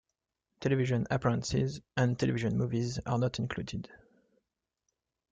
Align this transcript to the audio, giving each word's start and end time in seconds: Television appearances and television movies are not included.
Television 0.61 1.05
appearances 1.11 1.79
and 1.95 2.17
television 2.17 2.57
movies 2.57 2.97
are 3.05 3.19
not 3.19 3.37
included. 3.37 3.87